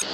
Bonjour 0.00 0.06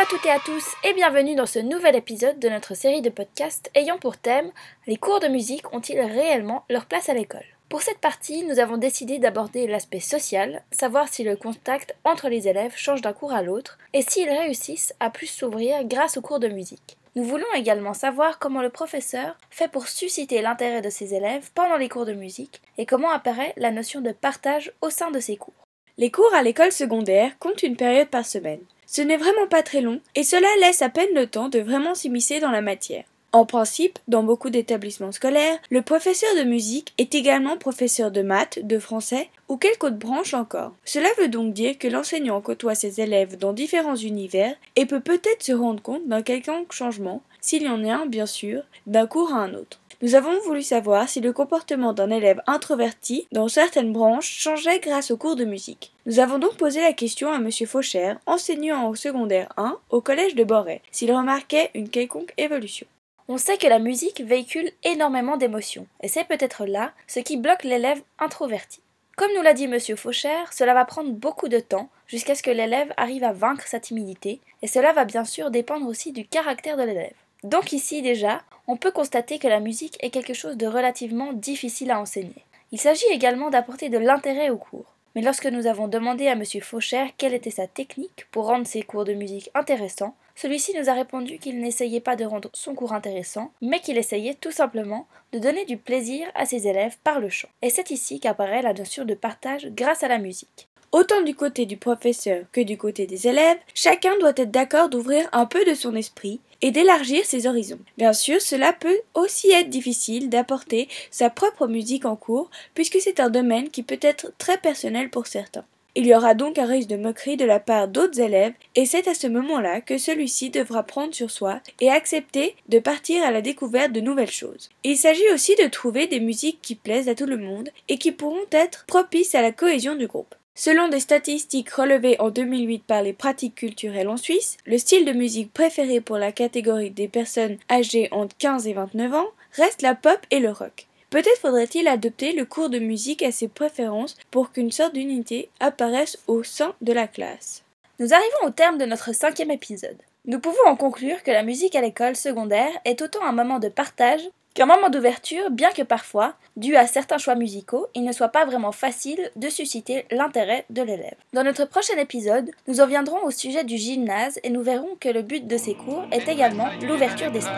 à 0.00 0.06
toutes 0.08 0.26
et 0.26 0.30
à 0.30 0.40
tous 0.40 0.64
et 0.82 0.92
bienvenue 0.94 1.36
dans 1.36 1.46
ce 1.46 1.60
nouvel 1.60 1.94
épisode 1.94 2.40
de 2.40 2.48
notre 2.48 2.74
série 2.74 3.00
de 3.00 3.10
podcasts 3.10 3.70
ayant 3.76 3.98
pour 3.98 4.16
thème 4.16 4.50
Les 4.88 4.96
cours 4.96 5.20
de 5.20 5.28
musique 5.28 5.72
ont-ils 5.72 6.00
réellement 6.00 6.64
leur 6.68 6.86
place 6.86 7.08
à 7.08 7.14
l'école? 7.14 7.55
Pour 7.68 7.82
cette 7.82 7.98
partie, 7.98 8.44
nous 8.44 8.60
avons 8.60 8.76
décidé 8.76 9.18
d'aborder 9.18 9.66
l'aspect 9.66 10.00
social, 10.00 10.62
savoir 10.70 11.08
si 11.08 11.24
le 11.24 11.34
contact 11.34 11.96
entre 12.04 12.28
les 12.28 12.46
élèves 12.46 12.76
change 12.76 13.00
d'un 13.00 13.12
cours 13.12 13.32
à 13.32 13.42
l'autre 13.42 13.76
et 13.92 14.02
s'ils 14.02 14.30
réussissent 14.30 14.94
à 15.00 15.10
plus 15.10 15.26
s'ouvrir 15.26 15.84
grâce 15.84 16.16
aux 16.16 16.22
cours 16.22 16.38
de 16.38 16.46
musique. 16.46 16.96
Nous 17.16 17.24
voulons 17.24 17.52
également 17.56 17.94
savoir 17.94 18.38
comment 18.38 18.62
le 18.62 18.70
professeur 18.70 19.36
fait 19.50 19.68
pour 19.68 19.88
susciter 19.88 20.42
l'intérêt 20.42 20.80
de 20.80 20.90
ses 20.90 21.14
élèves 21.14 21.50
pendant 21.54 21.76
les 21.76 21.88
cours 21.88 22.04
de 22.04 22.12
musique 22.12 22.60
et 22.78 22.86
comment 22.86 23.10
apparaît 23.10 23.54
la 23.56 23.72
notion 23.72 24.00
de 24.00 24.12
partage 24.12 24.72
au 24.80 24.90
sein 24.90 25.10
de 25.10 25.18
ces 25.18 25.36
cours. 25.36 25.54
Les 25.98 26.10
cours 26.10 26.34
à 26.34 26.42
l'école 26.42 26.72
secondaire 26.72 27.36
comptent 27.38 27.62
une 27.62 27.76
période 27.76 28.08
par 28.08 28.26
semaine. 28.26 28.60
Ce 28.86 29.02
n'est 29.02 29.16
vraiment 29.16 29.48
pas 29.48 29.64
très 29.64 29.80
long 29.80 30.00
et 30.14 30.22
cela 30.22 30.46
laisse 30.60 30.82
à 30.82 30.88
peine 30.88 31.14
le 31.14 31.26
temps 31.26 31.48
de 31.48 31.58
vraiment 31.58 31.94
s'immiscer 31.94 32.38
dans 32.38 32.52
la 32.52 32.60
matière. 32.62 33.04
En 33.36 33.44
principe, 33.44 33.98
dans 34.08 34.22
beaucoup 34.22 34.48
d'établissements 34.48 35.12
scolaires, 35.12 35.58
le 35.68 35.82
professeur 35.82 36.34
de 36.38 36.48
musique 36.48 36.94
est 36.96 37.14
également 37.14 37.58
professeur 37.58 38.10
de 38.10 38.22
maths, 38.22 38.60
de 38.62 38.78
français 38.78 39.28
ou 39.50 39.58
quelque 39.58 39.88
autre 39.88 39.98
branche 39.98 40.32
encore. 40.32 40.72
Cela 40.86 41.10
veut 41.18 41.28
donc 41.28 41.52
dire 41.52 41.76
que 41.76 41.86
l'enseignant 41.86 42.40
côtoie 42.40 42.74
ses 42.74 43.02
élèves 43.02 43.36
dans 43.36 43.52
différents 43.52 43.94
univers 43.94 44.54
et 44.74 44.86
peut 44.86 45.00
peut-être 45.00 45.42
se 45.42 45.52
rendre 45.52 45.82
compte 45.82 46.08
d'un 46.08 46.22
quelconque 46.22 46.72
changement, 46.72 47.20
s'il 47.42 47.64
y 47.64 47.68
en 47.68 47.84
a 47.84 47.92
un 47.92 48.06
bien 48.06 48.24
sûr, 48.24 48.62
d'un 48.86 49.06
cours 49.06 49.34
à 49.34 49.40
un 49.40 49.52
autre. 49.52 49.82
Nous 50.00 50.14
avons 50.14 50.40
voulu 50.46 50.62
savoir 50.62 51.06
si 51.06 51.20
le 51.20 51.34
comportement 51.34 51.92
d'un 51.92 52.08
élève 52.08 52.40
introverti 52.46 53.28
dans 53.32 53.48
certaines 53.48 53.92
branches 53.92 54.30
changeait 54.30 54.80
grâce 54.80 55.10
au 55.10 55.18
cours 55.18 55.36
de 55.36 55.44
musique. 55.44 55.92
Nous 56.06 56.20
avons 56.20 56.38
donc 56.38 56.56
posé 56.56 56.80
la 56.80 56.94
question 56.94 57.30
à 57.30 57.36
M. 57.36 57.50
Fauchère, 57.66 58.18
enseignant 58.24 58.88
au 58.88 58.94
secondaire 58.94 59.52
1 59.58 59.76
au 59.90 60.00
collège 60.00 60.36
de 60.36 60.44
Boré, 60.44 60.80
s'il 60.90 61.12
remarquait 61.12 61.70
une 61.74 61.90
quelconque 61.90 62.32
évolution. 62.38 62.86
On 63.28 63.38
sait 63.38 63.58
que 63.58 63.66
la 63.66 63.80
musique 63.80 64.20
véhicule 64.20 64.70
énormément 64.84 65.36
d'émotions, 65.36 65.88
et 66.00 66.06
c'est 66.06 66.22
peut-être 66.22 66.64
là 66.64 66.92
ce 67.08 67.18
qui 67.18 67.36
bloque 67.36 67.64
l'élève 67.64 68.00
introverti. 68.20 68.80
Comme 69.16 69.32
nous 69.34 69.42
l'a 69.42 69.52
dit 69.52 69.64
M. 69.64 69.80
Fauchère, 69.96 70.52
cela 70.52 70.74
va 70.74 70.84
prendre 70.84 71.10
beaucoup 71.10 71.48
de 71.48 71.58
temps 71.58 71.88
jusqu'à 72.06 72.36
ce 72.36 72.44
que 72.44 72.52
l'élève 72.52 72.94
arrive 72.96 73.24
à 73.24 73.32
vaincre 73.32 73.66
sa 73.66 73.80
timidité, 73.80 74.40
et 74.62 74.68
cela 74.68 74.92
va 74.92 75.04
bien 75.04 75.24
sûr 75.24 75.50
dépendre 75.50 75.88
aussi 75.88 76.12
du 76.12 76.24
caractère 76.24 76.76
de 76.76 76.84
l'élève. 76.84 77.14
Donc 77.42 77.72
ici 77.72 78.00
déjà, 78.00 78.42
on 78.68 78.76
peut 78.76 78.92
constater 78.92 79.40
que 79.40 79.48
la 79.48 79.58
musique 79.58 79.96
est 80.04 80.10
quelque 80.10 80.34
chose 80.34 80.56
de 80.56 80.68
relativement 80.68 81.32
difficile 81.32 81.90
à 81.90 82.00
enseigner. 82.00 82.44
Il 82.70 82.80
s'agit 82.80 83.08
également 83.10 83.50
d'apporter 83.50 83.88
de 83.88 83.98
l'intérêt 83.98 84.50
au 84.50 84.56
cours. 84.56 84.95
Mais 85.16 85.22
lorsque 85.22 85.46
nous 85.46 85.66
avons 85.66 85.88
demandé 85.88 86.28
à 86.28 86.32
M. 86.32 86.44
Fauchère 86.60 87.08
quelle 87.16 87.32
était 87.32 87.50
sa 87.50 87.66
technique 87.66 88.26
pour 88.30 88.48
rendre 88.48 88.66
ses 88.66 88.82
cours 88.82 89.06
de 89.06 89.14
musique 89.14 89.50
intéressants, 89.54 90.14
celui-ci 90.34 90.74
nous 90.78 90.90
a 90.90 90.92
répondu 90.92 91.38
qu'il 91.38 91.58
n'essayait 91.58 92.00
pas 92.00 92.16
de 92.16 92.26
rendre 92.26 92.50
son 92.52 92.74
cours 92.74 92.92
intéressant, 92.92 93.50
mais 93.62 93.80
qu'il 93.80 93.96
essayait 93.96 94.34
tout 94.34 94.52
simplement 94.52 95.08
de 95.32 95.38
donner 95.38 95.64
du 95.64 95.78
plaisir 95.78 96.26
à 96.34 96.44
ses 96.44 96.68
élèves 96.68 96.98
par 97.02 97.18
le 97.18 97.30
chant. 97.30 97.48
Et 97.62 97.70
c'est 97.70 97.90
ici 97.90 98.20
qu'apparaît 98.20 98.60
la 98.60 98.74
notion 98.74 99.06
de 99.06 99.14
partage 99.14 99.68
grâce 99.68 100.02
à 100.02 100.08
la 100.08 100.18
musique. 100.18 100.68
Autant 100.92 101.22
du 101.22 101.34
côté 101.34 101.64
du 101.64 101.78
professeur 101.78 102.44
que 102.52 102.60
du 102.60 102.76
côté 102.76 103.06
des 103.06 103.26
élèves, 103.26 103.58
chacun 103.74 104.18
doit 104.18 104.34
être 104.36 104.50
d'accord 104.50 104.90
d'ouvrir 104.90 105.30
un 105.32 105.46
peu 105.46 105.64
de 105.64 105.72
son 105.72 105.96
esprit 105.96 106.40
et 106.62 106.70
d'élargir 106.70 107.24
ses 107.24 107.46
horizons. 107.46 107.78
Bien 107.98 108.12
sûr, 108.12 108.40
cela 108.40 108.72
peut 108.72 109.00
aussi 109.14 109.50
être 109.50 109.70
difficile 109.70 110.28
d'apporter 110.28 110.88
sa 111.10 111.30
propre 111.30 111.66
musique 111.66 112.04
en 112.04 112.16
cours, 112.16 112.50
puisque 112.74 113.00
c'est 113.00 113.20
un 113.20 113.30
domaine 113.30 113.70
qui 113.70 113.82
peut 113.82 113.98
être 114.00 114.32
très 114.38 114.58
personnel 114.58 115.10
pour 115.10 115.26
certains. 115.26 115.64
Il 115.98 116.06
y 116.06 116.14
aura 116.14 116.34
donc 116.34 116.58
un 116.58 116.66
risque 116.66 116.90
de 116.90 116.96
moquerie 116.98 117.38
de 117.38 117.46
la 117.46 117.58
part 117.58 117.88
d'autres 117.88 118.20
élèves, 118.20 118.52
et 118.74 118.84
c'est 118.84 119.08
à 119.08 119.14
ce 119.14 119.26
moment-là 119.28 119.80
que 119.80 119.96
celui-ci 119.96 120.50
devra 120.50 120.82
prendre 120.82 121.14
sur 121.14 121.30
soi 121.30 121.60
et 121.80 121.90
accepter 121.90 122.54
de 122.68 122.78
partir 122.78 123.24
à 123.24 123.30
la 123.30 123.40
découverte 123.40 123.92
de 123.92 124.02
nouvelles 124.02 124.30
choses. 124.30 124.68
Il 124.84 124.98
s'agit 124.98 125.30
aussi 125.32 125.54
de 125.54 125.68
trouver 125.68 126.06
des 126.06 126.20
musiques 126.20 126.58
qui 126.60 126.74
plaisent 126.74 127.08
à 127.08 127.14
tout 127.14 127.24
le 127.24 127.38
monde 127.38 127.70
et 127.88 127.96
qui 127.96 128.12
pourront 128.12 128.44
être 128.50 128.84
propices 128.86 129.34
à 129.34 129.40
la 129.40 129.52
cohésion 129.52 129.94
du 129.94 130.06
groupe. 130.06 130.34
Selon 130.58 130.88
des 130.88 131.00
statistiques 131.00 131.68
relevées 131.68 132.18
en 132.18 132.30
2008 132.30 132.84
par 132.84 133.02
les 133.02 133.12
pratiques 133.12 133.56
culturelles 133.56 134.08
en 134.08 134.16
Suisse, 134.16 134.56
le 134.64 134.78
style 134.78 135.04
de 135.04 135.12
musique 135.12 135.52
préféré 135.52 136.00
pour 136.00 136.16
la 136.16 136.32
catégorie 136.32 136.90
des 136.90 137.08
personnes 137.08 137.58
âgées 137.70 138.08
entre 138.10 138.34
15 138.38 138.66
et 138.66 138.72
29 138.72 139.12
ans 139.12 139.28
reste 139.52 139.82
la 139.82 139.94
pop 139.94 140.18
et 140.30 140.40
le 140.40 140.50
rock. 140.50 140.86
Peut-être 141.10 141.40
faudrait-il 141.42 141.86
adopter 141.86 142.32
le 142.32 142.46
cours 142.46 142.70
de 142.70 142.78
musique 142.78 143.22
à 143.22 143.32
ses 143.32 143.48
préférences 143.48 144.16
pour 144.30 144.50
qu'une 144.50 144.72
sorte 144.72 144.94
d'unité 144.94 145.50
apparaisse 145.60 146.18
au 146.26 146.42
sein 146.42 146.74
de 146.80 146.94
la 146.94 147.06
classe. 147.06 147.62
Nous 147.98 148.14
arrivons 148.14 148.46
au 148.46 148.50
terme 148.50 148.78
de 148.78 148.86
notre 148.86 149.14
cinquième 149.14 149.50
épisode. 149.50 149.98
Nous 150.24 150.40
pouvons 150.40 150.66
en 150.66 150.76
conclure 150.76 151.22
que 151.22 151.30
la 151.30 151.42
musique 151.42 151.76
à 151.76 151.82
l'école 151.82 152.16
secondaire 152.16 152.72
est 152.86 153.02
autant 153.02 153.22
un 153.22 153.32
moment 153.32 153.58
de 153.58 153.68
partage 153.68 154.26
qu'un 154.56 154.66
moment 154.66 154.88
d'ouverture, 154.88 155.50
bien 155.50 155.70
que 155.70 155.82
parfois, 155.82 156.34
dû 156.56 156.76
à 156.76 156.86
certains 156.86 157.18
choix 157.18 157.34
musicaux, 157.34 157.88
il 157.94 158.04
ne 158.04 158.12
soit 158.12 158.30
pas 158.30 158.46
vraiment 158.46 158.72
facile 158.72 159.30
de 159.36 159.50
susciter 159.50 160.06
l'intérêt 160.10 160.64
de 160.70 160.80
l'élève. 160.80 161.14
Dans 161.34 161.44
notre 161.44 161.66
prochain 161.66 161.96
épisode, 161.98 162.50
nous 162.66 162.80
en 162.80 162.86
viendrons 162.86 163.22
au 163.22 163.30
sujet 163.30 163.64
du 163.64 163.76
gymnase 163.76 164.40
et 164.42 164.50
nous 164.50 164.62
verrons 164.62 164.96
que 164.98 165.10
le 165.10 165.20
but 165.20 165.46
de 165.46 165.58
ces 165.58 165.74
cours 165.74 166.04
est 166.10 166.26
également 166.26 166.68
l'ouverture 166.80 167.30
d'esprit. 167.30 167.52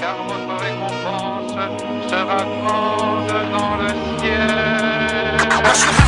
Car 0.00 0.26
votre 0.26 0.64
récompense 0.64 1.52
sera 2.10 2.38
grande 2.38 3.28
dans 3.52 3.76
le 3.76 3.88
ciel. 4.18 6.03